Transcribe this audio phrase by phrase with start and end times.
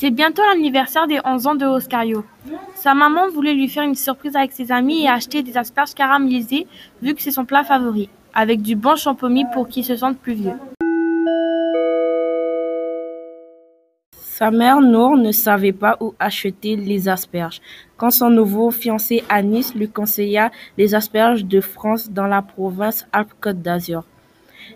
[0.00, 2.24] C'est bientôt l'anniversaire des 11 ans de Oscario.
[2.76, 6.68] Sa maman voulait lui faire une surprise avec ses amis et acheter des asperges caramélisées
[7.02, 10.34] vu que c'est son plat favori, avec du bon champomis pour qu'il se sente plus
[10.34, 10.52] vieux.
[14.12, 17.60] Sa mère Nour ne savait pas où acheter les asperges
[17.96, 23.62] quand son nouveau fiancé Anis lui conseilla les asperges de France dans la province Alpes-Côte
[23.62, 24.04] d'Azur.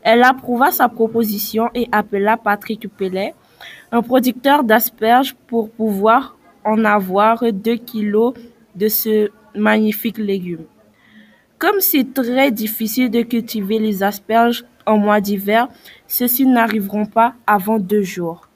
[0.00, 3.34] Elle approuva sa proposition et appela Patrick Pellet,
[3.92, 8.34] un producteur d'asperges, pour pouvoir en avoir deux kilos
[8.74, 10.64] de ce magnifique légume.
[11.58, 15.68] Comme c'est très difficile de cultiver les asperges en mois d'hiver,
[16.06, 18.48] ceux-ci n'arriveront pas avant deux jours.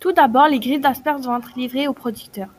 [0.00, 2.50] Tout d'abord, les griffes d'asperges vont être livrées aux producteurs.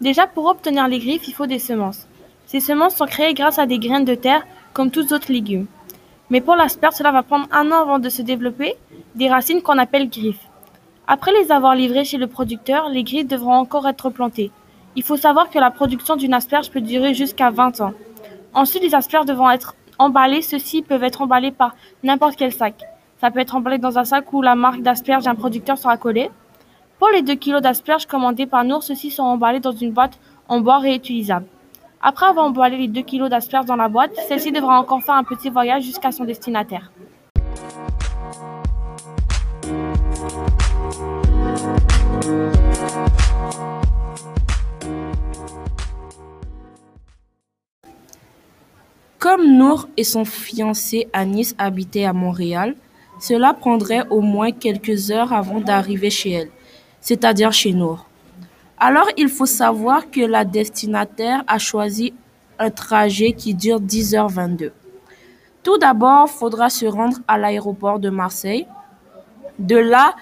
[0.00, 2.06] Déjà, pour obtenir les griffes, il faut des semences.
[2.46, 5.66] Ces semences sont créées grâce à des graines de terre, comme tous autres légumes.
[6.32, 8.76] Mais pour l'asperge, cela va prendre un an avant de se développer,
[9.14, 10.48] des racines qu'on appelle griffes.
[11.06, 14.50] Après les avoir livrées chez le producteur, les griffes devront encore être plantées.
[14.96, 17.92] Il faut savoir que la production d'une asperge peut durer jusqu'à 20 ans.
[18.54, 20.40] Ensuite, les asperges devront être emballées.
[20.40, 22.82] Ceux-ci peuvent être emballés par n'importe quel sac.
[23.20, 26.30] Ça peut être emballé dans un sac où la marque d'asperge d'un producteur sera collée.
[26.98, 30.60] Pour les 2 kg d'asperges commandés par Nour, ceux-ci sont emballés dans une boîte en
[30.60, 31.44] bois réutilisable.
[32.04, 35.22] Après avoir emballé les 2 kg d'asperges dans la boîte, celle-ci devra encore faire un
[35.22, 36.90] petit voyage jusqu'à son destinataire.
[49.20, 52.74] Comme Nour et son fiancé Anis habitaient à Montréal,
[53.20, 56.50] cela prendrait au moins quelques heures avant d'arriver chez elle
[57.02, 57.98] c'est-à-dire chez nous.
[58.84, 62.14] Alors, il faut savoir que la destinataire a choisi
[62.58, 64.72] un trajet qui dure 10h22.
[65.62, 68.66] Tout d'abord, il faudra se rendre à l'aéroport de Marseille.
[69.60, 70.16] De la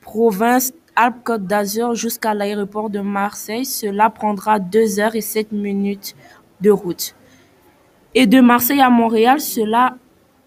[0.00, 6.14] province Alpes-Côte d'Azur jusqu'à l'aéroport de Marseille, cela prendra 2 heures et 7 minutes
[6.60, 7.16] de route.
[8.14, 9.96] Et de Marseille à Montréal, cela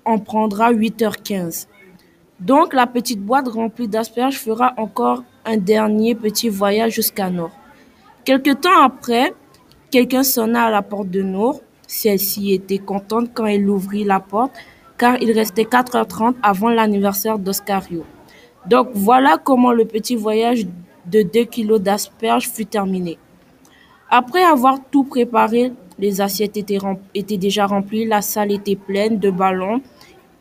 [0.05, 1.67] en prendra 8h15.
[2.39, 7.56] Donc la petite boîte remplie d'asperges fera encore un dernier petit voyage jusqu'à Nord.
[8.27, 9.33] Quelque temps après,
[9.89, 11.61] quelqu'un sonna à la porte de Nord.
[11.88, 14.51] Celle-ci était contente quand elle ouvrit la porte
[14.97, 18.03] car il restait 4h30 avant l'anniversaire d'Oscario.
[18.66, 20.67] Donc voilà comment le petit voyage
[21.05, 23.17] de 2 kilos d'asperges fut terminé.
[24.09, 29.81] Après avoir tout préparé, les assiettes étaient déjà remplies, la salle était pleine de ballons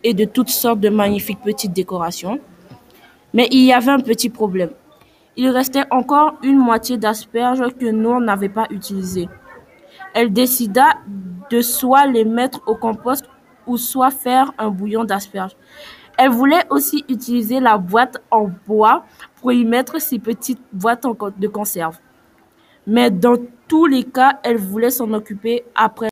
[0.02, 2.40] et de toutes sortes de magnifiques petites décorations.
[3.32, 4.70] Mais il y avait un petit problème.
[5.38, 9.28] Il restait encore une moitié d'asperges que Nour n'avait pas utilisées.
[10.14, 10.94] Elle décida
[11.50, 13.26] de soit les mettre au compost
[13.66, 15.54] ou soit faire un bouillon d'asperges.
[16.16, 19.04] Elle voulait aussi utiliser la boîte en bois
[19.40, 21.06] pour y mettre ses petites boîtes
[21.38, 21.98] de conserve.
[22.86, 23.36] Mais dans
[23.68, 26.08] tous les cas, elle voulait s'en occuper après.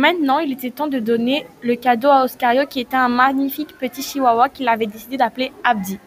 [0.00, 4.00] Maintenant, il était temps de donner le cadeau à Oscario qui était un magnifique petit
[4.00, 5.98] chihuahua qu'il avait décidé d'appeler Abdi.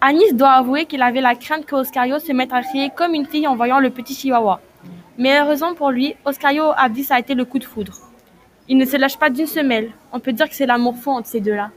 [0.00, 3.26] Anis doit avouer qu'il avait la crainte que Oscario se mette à crier comme une
[3.26, 4.60] fille en voyant le petit chihuahua.
[5.18, 7.94] Mais heureusement pour lui, Oscario Abdi ça a été le coup de foudre.
[8.68, 9.90] Il ne se lâche pas d'une semelle.
[10.12, 11.72] On peut dire que c'est l'amour fou entre ces deux-là.